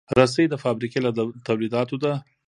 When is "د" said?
0.49-0.55